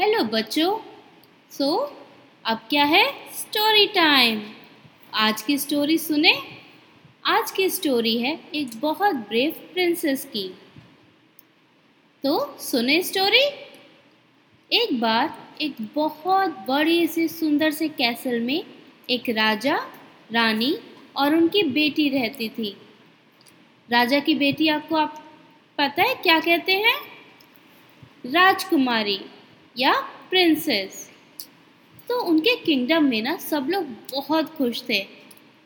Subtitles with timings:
[0.00, 0.78] Hello बच्चों।
[1.50, 1.92] सो so,
[2.44, 3.12] अब क्या है?
[3.12, 4.42] स्टोरी टाइम
[5.14, 6.32] आज की स्टोरी सुने?
[7.24, 10.54] आज की स्टोरी है एक बहुत ब्रेव प्रिंसेस की।
[12.24, 13.44] तो सुने स्टोरी
[14.72, 18.64] एक बार एक बहुत बड़े से सुंदर से कैसल में
[19.10, 19.76] एक राजा
[20.32, 20.78] रानी
[21.16, 22.76] और उनकी बेटी रहती थी।
[23.90, 25.24] राजा की बेटी आपको आप
[25.78, 26.96] पता है क्या कहते हैं?
[28.26, 29.20] राजकुमारी।
[29.76, 29.92] या
[30.30, 31.08] प्रिंसेस
[32.08, 34.98] तो उनके किंगडम में ना सब लोग बहुत खुश थे,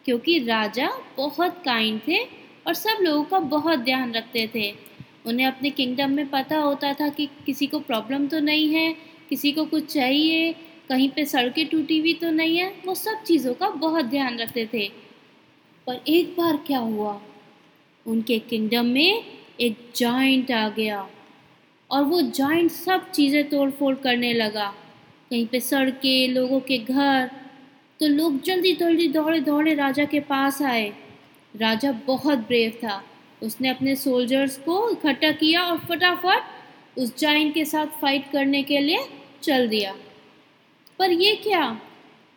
[0.05, 2.19] क्योंकि राजा बहुत काइंड थे
[2.67, 4.71] और सब लोगों का बहुत ध्यान रखते थे।
[5.27, 8.95] उन्हें अपने किंगडम में पता होता था कि किसी को प्रॉब्लम तो नहीं है,
[9.31, 10.53] किसी को कुछ चाहिए,
[10.89, 14.69] कहीं पे सड़कें टूटी हुई तो नहीं है, वो सब चीज़ों का बहुत ध्यान रखते
[14.75, 14.89] थे।
[15.87, 17.21] पर एक बार क्या हुआ?
[18.07, 19.25] उनके किंगडम में
[19.61, 21.09] एक जॉइंट आ गया।
[21.95, 24.67] और वो जॉइंट सब चीज़ें तोड़ फोड़ करने लगा।
[25.31, 27.31] कहीं पे सड़कें, लोगों के घर।
[28.01, 30.93] तो लोग जल्दी जल्दी दौड़े दौड़े राजा के पास आए।
[31.55, 33.03] राजा बहुत ब्रेव था।
[33.43, 38.79] उसने अपने सोल्जर्स को इकट्ठा किया और फटाफट उस जाइंट के साथ फाइट करने के
[38.79, 39.07] लिए
[39.43, 39.95] चल दिया।
[40.99, 41.81] पर ये क्या?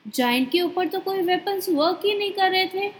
[0.06, 2.92] जाइंट के ऊपर तो कोई वेपन्स वर्क ही नहीं कर रहे थे।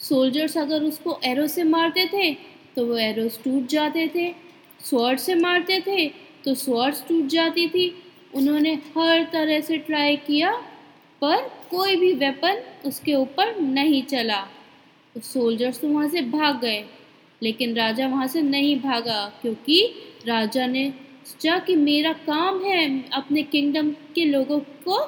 [0.00, 2.32] सोल्जर्स अगर उसको एरो से मारते थे
[2.76, 4.28] तो वो एरोस टूट जाते थे।
[4.82, 6.08] स्वॉर्ड से मारते थे
[6.44, 7.94] तो स्वॉर्ड्स टूट जाती थी।
[8.34, 10.52] उन्होंने हर तरह से ट्राई किया,
[11.22, 11.36] पर
[11.70, 14.40] कोई भी वेपन उसके ऊपर नहीं चला।
[15.14, 16.84] तो सोल्जर्स तो वहाँ से भाग गए,
[17.42, 19.84] लेकिन राजा वहाँ से नहीं भागा, क्योंकि
[20.26, 20.92] राजा ने
[21.26, 24.98] सोचा कि मेरा काम है अपने किंगडम के लोगों को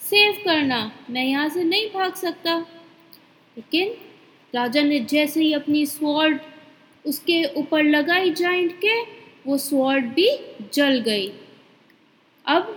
[0.00, 2.58] सेव करना। मैं यहाँ से नहीं भाग सकता।
[3.56, 3.94] लेकिन
[4.54, 6.40] राजा ने जैसे ही अपनी स्वॉर्ड
[7.04, 9.00] उसके ऊपर लगाई जाइंट के
[9.46, 10.28] वो स्वॉर्ड भी
[10.72, 11.32] जल गई।
[12.46, 12.76] अब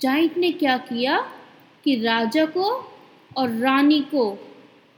[0.00, 1.18] जाइंट ने क्या किया
[1.84, 2.70] कि राजा को
[3.36, 4.38] और रानी को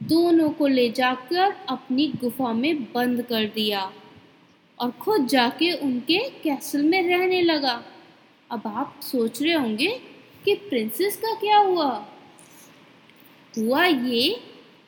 [0.03, 3.91] दोनों को ले जाकर अपनी गुफा में बंद कर दिया
[4.79, 7.83] और खुद जाके उनके कैसल में रहने लगा।
[8.51, 10.01] अब आप सोच रहे होंगे
[10.45, 12.05] कि प्रिंसेस का क्या हुआ?
[13.57, 14.41] हुआ ये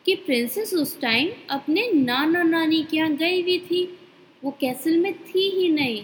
[0.05, 3.97] कि प्रिंसेस उस टाइम अपने नाना नानी के यहाँ गई हुई थी।
[4.41, 6.03] वो कैसल में थी ही नहीं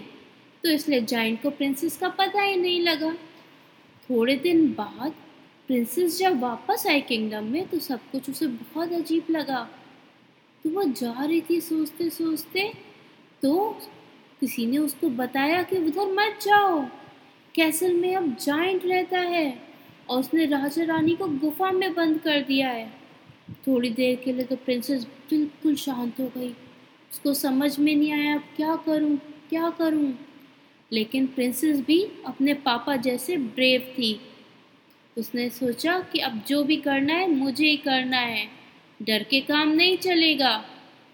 [0.64, 3.12] तो इसलिए जाइंट को प्रिंसेस का पता ही नहीं लगा।
[4.08, 5.12] थोड़े दिन बाद
[5.68, 9.62] प्रिंसेस जब वापस आई किंगडम में तो सब कुछ उसे बहुत अजीब लगा।
[10.64, 12.72] तो वो जा रही थी सोचते सोचते
[13.42, 13.68] तो
[14.40, 16.80] किसी ने उसको बताया कि उधर मत जाओ,
[17.54, 19.58] कैसल में अब जाइंट रहता है
[20.08, 22.86] और उसने राजा रानी को गुफा में बंद कर दिया है।
[23.66, 26.54] थोड़ी देर के लिए तो प्रिंसेस बिल्कुल शांत हो गई।
[27.12, 29.16] उसको समझ में नहीं आया, अब क्या करूँ
[29.48, 30.18] क्या करूँ?
[30.92, 34.20] लेकिन प्रिंसेस भी अपने पापा जैसे ब्रेव थी।
[35.18, 38.48] उसने सोचा कि अब जो भी करना है, मुझे ही करना है।
[39.02, 40.64] डर के काम नहीं चलेगा।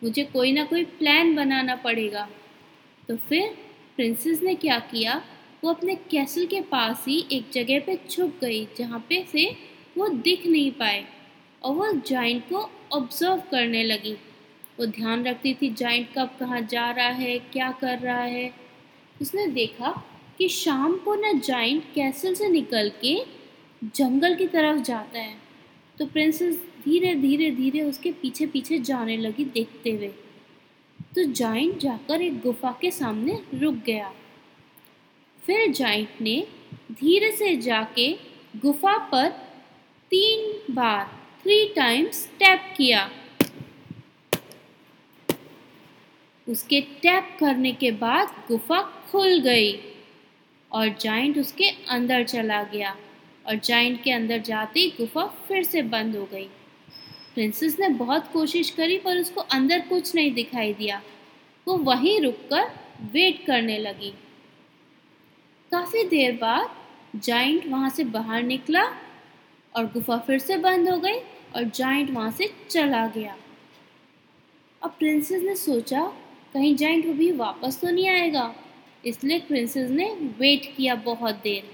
[0.02, 2.28] मुझे कोई ना कोई प्लान बनाना पड़ेगा।
[3.08, 3.58] तो फिर
[3.96, 5.24] प्रिंसेस ने क्या किया?
[5.64, 9.56] वो अपने कैसल के पास ही एक जगह पे छुप गई, जहाँ पे से
[9.98, 11.04] वो दिख नहीं पाए।
[11.62, 14.16] और वो जाइंट को ऑब्ज़र्व करने लगी।
[14.80, 18.54] वो ध्यान रखती थी, जाइंट कब कहाँ जा रहा है, क्या कर रहा है?
[19.22, 20.04] उसने देखा
[20.38, 23.18] कि शाम को न जाइंट कैसल से निकल के
[23.84, 25.36] जंगल की तरफ़ जाता है।
[25.98, 30.08] तो प्रिंसेस धीरे धीरे धीरे उसके पीछे पीछे जाने लगी देखते हुए।
[31.16, 34.12] तो जाइंट जाकर एक गुफा के सामने रुक गया।
[35.42, 36.46] फिर जाइंट ने
[36.92, 38.12] धीरे से जाके
[38.56, 39.28] गुफा पर
[40.10, 41.04] तीन बार
[41.42, 43.10] थ्री टाइम्स टैप किया।
[46.48, 49.72] उसके टैप करने के बाद गुफा खुल गई
[50.70, 52.96] और जाइंट उसके अंदर चला गया
[53.48, 56.48] और जाइंट के अंदर जाते ही गुफा फिर से बंद हो गई।
[57.34, 61.02] प्रिंसेस ने बहुत कोशिश करी, पर उसको अंदर कुछ नहीं दिखाई दिया।
[61.66, 62.70] वो वहीं रुककर
[63.12, 64.14] वेट करने लगी।
[65.72, 66.70] काफ़ी देर बाद
[67.16, 68.84] जाइंट वहाँ से बाहर निकला
[69.74, 71.18] और गुफा फिर से बंद हो गई
[71.56, 73.36] और जाइंट वहाँ से चला गया।
[74.82, 76.12] अब प्रिंसेस ने सोचा
[76.54, 78.54] कहीं जाइंट अभी वापस तो नहीं आएगा।
[79.04, 80.04] इसलिए प्रिंसेस ने
[80.38, 81.70] वेट किया बहुत देर।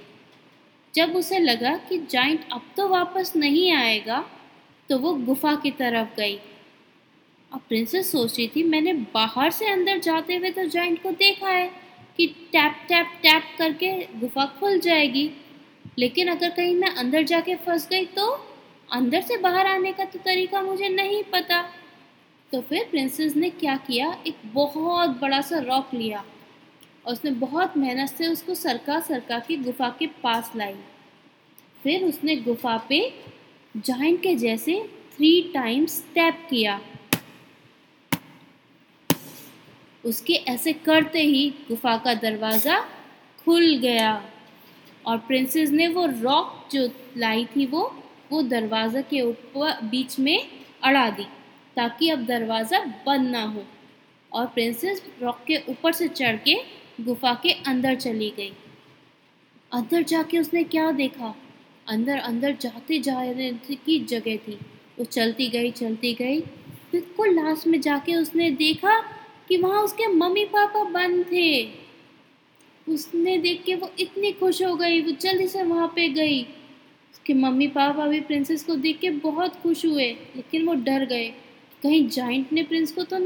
[0.95, 4.25] जब उसे लगा कि जाइंट अब तो वापस नहीं आएगा
[4.91, 6.37] तो वो गुफा की तरफ़ गई।
[7.53, 11.49] अब प्रिंसेस सोच रही थी, मैंने बाहर से अंदर जाते हुए तो जाइंट को देखा
[11.49, 11.67] है
[12.19, 15.31] कि टैप टैप टैप करके गुफा खुल जाएगी।
[15.99, 18.27] लेकिन अगर कहीं मैं अंदर जाके फंस गई तो
[18.93, 21.61] अंदर से बाहर आने का तो तरीका मुझे नहीं पता।
[22.53, 24.11] तो फिर प्रिंसेस ने क्या किया?
[24.27, 26.25] एक बहुत बड़ा सा रॉक लिया।
[27.07, 30.75] और उसने बहुत मेहनत से उसको सरका सरका के गुफा के पास लाई।
[31.83, 33.01] फिर उसने गुफा पे
[33.77, 34.83] जाइंट के जैसे
[35.17, 36.81] थ्री टाइम्स टैप किया।
[40.05, 42.79] उसके ऐसे करते ही गुफा का दरवाज़ा
[43.45, 44.13] खुल गया
[45.05, 47.83] और प्रिंसेस ने वो रॉक जो लाई थी वो
[48.33, 50.49] वो दरवाज़ा के ऊपर बीच में
[50.83, 51.27] अड़ा दी।
[51.77, 53.65] ताकि अब दरवाज़ा बंद ना हो
[54.33, 56.55] और प्रिंसेस रॉक के ऊपर से चढ़ के
[57.01, 58.53] गुफा के अंदर चली गई।
[59.73, 61.35] अंदर जाके उसने क्या देखा?
[61.87, 64.59] अंदर अंदर जाते जाने की जगह थी।
[64.99, 66.41] वो चलती गई चलती गई।
[66.93, 68.99] बिल्कुल लास्ट में जाके उसने देखा
[69.49, 71.65] कि वहाँ उसके मम्मी पापा बंद थे।
[72.87, 77.35] उसने देख के वो इतनी खुश हो गई, वो जल्दी से वहाँ पे गई। उसके
[77.35, 81.33] मम्मी पापा भी प्रिंसेस को देख के बहुत खुश हुए, लेकिन वो डर गए।
[81.83, 83.19] कहीं जाइंट ने प्रिंस को तो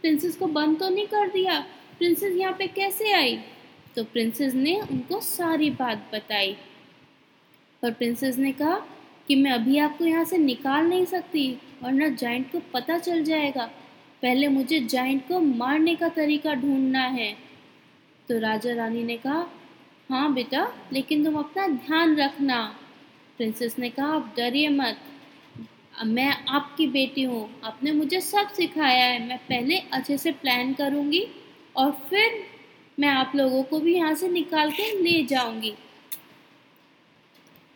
[0.00, 1.60] प्रिंसेस को बंद तो नहीं कर दिया?
[1.98, 3.36] प्रिंसेस यहाँ पे कैसे आई?
[3.96, 6.56] तो प्रिंसेस ने उनको सारी बात बताई।
[7.82, 8.86] पर प्रिंसेस ने कहा
[9.28, 13.24] कि मैं अभी आपको यहाँ से निकाल नहीं सकती और वरना जाइंट को पता चल
[13.24, 13.70] जाएगा।
[14.22, 17.36] पहले मुझे जाइंट को मारने का तरीका ढूंढना है।
[18.28, 19.50] तो राजा रानी ने कहा
[20.10, 22.76] हाँ बेटा, लेकिन तुम अपना ध्यान रखना।
[23.36, 24.98] प्रिंसेस ने कहा, आप डरिए मत।
[25.94, 31.26] मैं आपकी बेटी हूँ, आपने मुझे सब सिखाया है, मैं पहले अच्छे से प्लान करूँगी
[31.76, 32.42] और फिर
[32.98, 35.74] मैं आप लोगों को भी यहाँ से निकाल के ले जाऊँगी।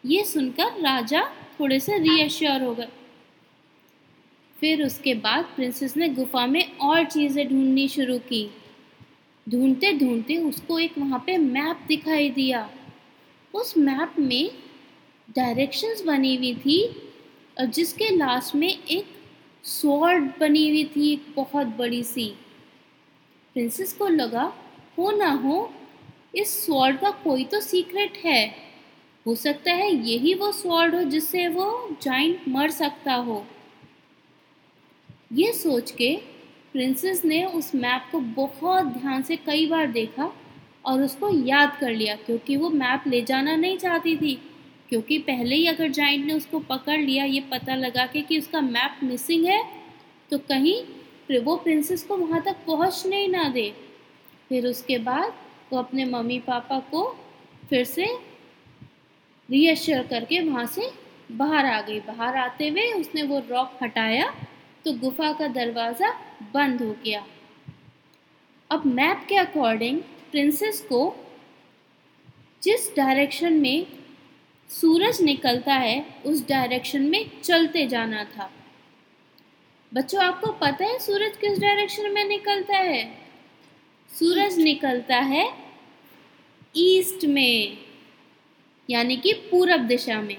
[0.04, 1.22] ये सुनकर राजा
[1.60, 2.88] थोड़े से रीअश्योर हो गए।
[4.56, 8.48] फिर उसके बाद प्रिंसेस ने गुफा में और चीज़ें ढूंढनी शुरू की।
[9.46, 12.68] ढूंढते ढूंढते उसको एक वहाँ पे मैप दिखाई दिया।
[13.54, 14.50] उस मैप में
[15.28, 16.78] डायरेक्शंस बनी हुई थी
[17.56, 19.06] जिसके लास्ट में एक
[19.64, 22.28] स्वॉर्ड बनी हुई थी, एक बहुत बड़ी सी।
[23.56, 24.52] प्रिंसेस को लगा,
[24.98, 25.72] हो ना हो,
[26.34, 28.46] इस स्वॉर्ड का कोई तो सीक्रेट है।
[29.26, 33.44] हो सकता है यही वो स्वॉर्ड हो जिससे वो जाइंट मर सकता हो।
[35.32, 36.14] ये सोच के
[36.72, 40.32] प्रिंसेस ने उस मैप को बहुत ध्यान से कई बार देखा
[40.84, 44.38] और उसको याद कर लिया, क्योंकि वो मैप ले जाना नहीं चाहती थी।
[44.94, 48.60] क्योंकि पहले ही अगर जाइंट ने उसको पकड़ लिया, ये पता लगा के, कि उसका
[48.60, 49.62] मैप मिसिंग है
[50.30, 53.72] तो कहीं वो प्रिंसेस को वहाँ तक पहुँचने ही ना दे।
[54.48, 55.32] फिर उसके बाद
[55.72, 57.02] वो अपने मम्मी पापा को
[57.70, 58.06] फिर से
[59.48, 60.90] रीअश्योर करके वहाँ से
[61.32, 64.30] बाहर आ गई। बाहर आते हुए उसने वो रॉक हटाया
[64.84, 66.12] तो गुफा का दरवाज़ा
[66.54, 67.24] बंद हो गया।
[68.70, 70.00] अब मैप के अकॉर्डिंग
[70.30, 71.02] प्रिंसेस को
[72.62, 73.86] जिस डायरेक्शन में
[74.70, 78.50] सूरज निकलता है, उस डायरेक्शन में चलते जाना था।
[79.92, 83.04] बच्चों, आपको पता है सूरज किस डायरेक्शन में निकलता है?
[84.10, 85.52] सूरज निकलता है
[86.76, 87.78] ईस्ट में,
[88.90, 90.36] यानी कि पूरब दिशा में।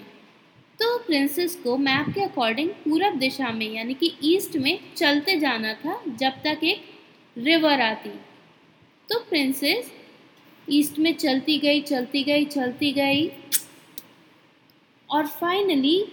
[0.79, 5.73] तो प्रिंसेस को मैप के अकॉर्डिंग पूरब दिशा में, यानी कि ईस्ट में चलते जाना
[5.73, 6.83] था, जब तक एक
[7.37, 8.09] रिवर आती।
[9.09, 9.91] तो प्रिंसेस
[10.69, 13.27] ईस्ट में चलती गई चलती गई चलती गई।
[15.09, 16.05] और फाइनली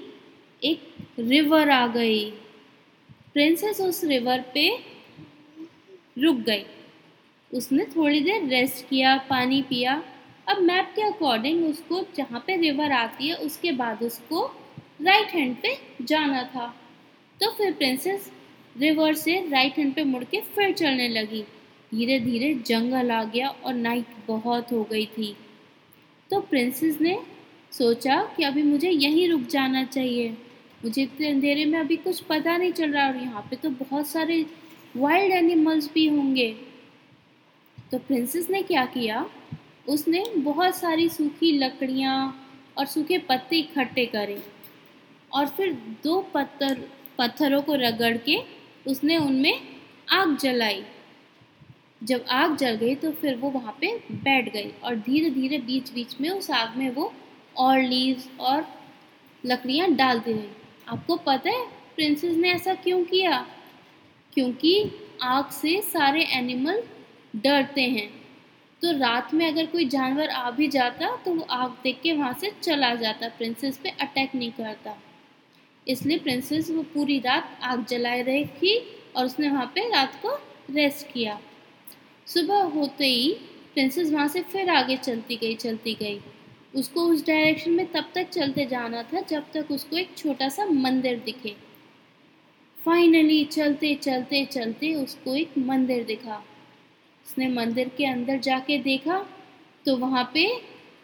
[0.64, 2.30] एक रिवर आ गई।
[3.32, 4.84] प्रिंसेस उस रिवर पे
[6.18, 6.64] रुक गई।
[7.54, 10.04] उसने थोड़ी देर रेस्ट किया, पानी पिया।
[10.48, 14.46] अब मैप के अकॉर्डिंग उसको जहाँ पे रिवर आती है, उसके बाद उसको
[15.02, 16.66] राइट हैंड पे जाना था।
[17.40, 18.32] तो फिर प्रिंसेस
[18.78, 21.42] रिवर से राइट हैंड पे मुड़ के फिर चलने लगी।
[21.94, 25.36] धीरे धीरे जंगल आ गया और नाइट बहुत हो गई थी।
[26.30, 27.18] तो प्रिंसेस ने
[27.72, 30.30] सोचा कि अभी मुझे यहीं रुक जाना चाहिए।
[30.84, 34.06] मुझे इतने अंधेरे में अभी कुछ पता नहीं चल रहा और यहाँ पे तो बहुत
[34.06, 34.44] सारे
[34.96, 36.50] वाइल्ड एनिमल्स भी होंगे।
[37.92, 39.24] तो प्रिंसेस ने क्या किया?
[39.88, 42.16] उसने बहुत सारी सूखी लकड़ियाँ
[42.78, 44.42] और सूखे पत्ते इकट्ठे करे
[45.30, 45.72] और फिर
[46.04, 46.80] दो पत्थर,
[47.18, 48.38] पत्थरों को रगड़ के
[48.86, 49.60] उसने उनमें
[50.10, 50.82] आग जलाई।
[52.02, 55.92] जब आग जल गई तो फिर वो वहाँ पे बैठ गई और धीरे धीरे बीच
[55.92, 57.12] बीच में उस आग में वो
[57.56, 58.66] और लीव्स और
[59.46, 60.48] लकड़ियाँ डालती रही।
[60.88, 61.66] आपको पता है
[61.96, 63.46] प्रिंसेस ने ऐसा क्यों किया?
[64.32, 64.90] क्योंकि
[65.22, 66.82] आग से सारे एनिमल
[67.36, 68.08] डरते हैं।
[68.82, 72.32] तो रात में अगर कोई जानवर आ भी जाता तो वो आग देख के वहाँ
[72.32, 74.96] से चला जाता प्रिंसेस पे अटैक नहीं करता।
[75.88, 78.78] इसलिए प्रिंसेस वो पूरी रात आग जलाए रही
[79.16, 80.34] और उसने वहाँ पे रात को
[80.70, 81.40] रेस्ट किया।
[82.26, 83.32] सुबह होते ही
[83.74, 86.20] प्रिंसेस वहाँ से फिर आगे चलती गई चलती गई।
[86.74, 90.64] उसको उस डायरेक्शन में तब तक चलते जाना था जब तक उसको एक छोटा सा
[90.66, 91.54] मंदिर दिखे।
[92.78, 96.42] फाइनली चलते चलते चलते उसको एक मंदिर दिखा।
[97.26, 99.18] उसने मंदिर के अंदर जाके देखा
[99.86, 100.46] तो वहाँ पे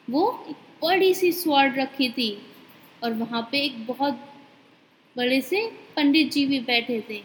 [0.09, 2.31] वो एक बड़ी सी स्वॉर्ड रखी थी
[3.03, 4.21] और वहाँ पे एक बहुत
[5.17, 7.21] बड़े से पंडित जी भी बैठे थे।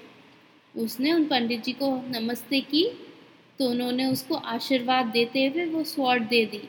[0.76, 2.86] उसने उन पंडित जी को नमस्ते की
[3.60, 6.62] तो उन्होंने उसको आशीर्वाद देते हुए वो स्वॉर्ड दे दी।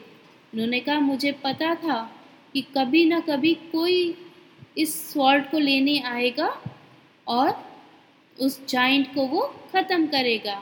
[0.54, 2.00] उन्होंने कहा, मुझे पता था
[2.52, 4.14] कि कभी ना कभी कोई
[4.78, 6.48] इस स्वॉर्ड को लेने आएगा
[7.26, 7.52] और
[8.38, 9.40] उस जाइंट को वो
[9.72, 10.54] ख़त्म करेगा।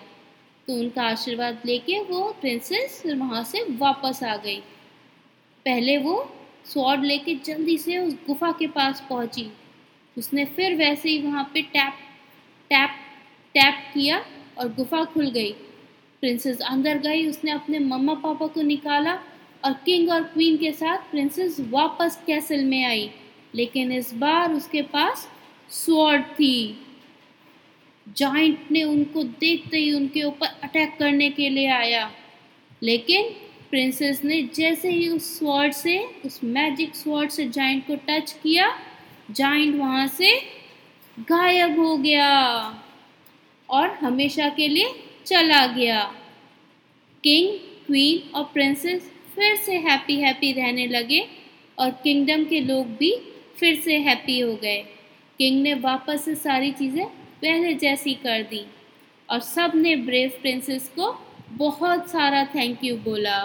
[0.69, 4.57] तो उनका आशीर्वाद लेके वो प्रिंसेस वहाँ से वापस आ गई।
[5.67, 6.15] पहले वो
[6.67, 9.47] स्वॉर्ड लेके जल्दी से उस गुफा के पास पहुँची।
[10.17, 11.99] उसने फिर वैसे ही वहाँ पे टैप
[12.71, 12.91] टैप
[13.55, 14.25] टैप किया
[14.59, 15.53] और गुफा खुल गई।
[16.23, 19.19] प्रिंसेस अंदर गई, उसने अपने मम्मा पापा को निकाला
[19.65, 23.11] और किंग और क्वीन के साथ प्रिंसेस वापस कैसल में आई,
[23.55, 25.29] लेकिन इस बार उसके पास
[25.71, 26.79] स्वॉर्ड थी।
[28.17, 32.11] जॉइंट ने उनको देखते ही उनके ऊपर अटैक करने के लिए आया,
[32.83, 33.31] लेकिन
[33.71, 38.73] प्रिंसेस ने जैसे ही उस स्वॉर्ड से, उस मैजिक स्वॉर्ड से जाइंट को टच किया
[39.31, 40.35] जाइंट वहाँ से
[41.19, 42.29] गायब हो गया
[43.69, 44.95] और हमेशा के लिए
[45.27, 46.03] चला गया।
[47.25, 47.49] किंग
[47.87, 51.27] क्वीन और प्रिंसेस फिर से हैप्पी हैप्पी रहने लगे
[51.79, 53.15] और किंगडम के लोग भी
[53.57, 54.79] फिर से हैप्पी हो गए।
[55.39, 57.05] किंग ने वापस से सारी चीज़ें
[57.43, 58.65] पहले जैसी कर दी
[59.29, 61.15] और सबने ब्रेव प्रिंसेस को
[61.57, 63.39] बहुत सारा थैंक यू बोला।